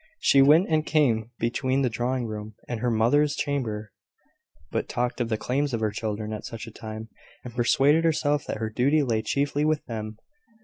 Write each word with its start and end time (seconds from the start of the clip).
She 0.19 0.41
went 0.41 0.67
and 0.67 0.83
came 0.83 1.29
between 1.37 1.83
the 1.83 1.87
drawing 1.91 2.25
room 2.25 2.55
and 2.67 2.79
her 2.79 2.89
mother's 2.89 3.35
chamber, 3.35 3.91
but 4.71 4.89
talked 4.89 5.21
of 5.21 5.29
the 5.29 5.37
claims 5.37 5.75
of 5.75 5.79
her 5.79 5.91
children 5.91 6.33
at 6.33 6.43
such 6.43 6.65
a 6.65 6.71
time, 6.71 7.09
and 7.43 7.53
persuaded 7.53 8.03
herself 8.03 8.43
that 8.47 8.57
her 8.57 8.71
duty 8.71 9.03
lay 9.03 9.21
chiefly 9.21 9.63
with 9.63 9.85
them. 9.85 10.17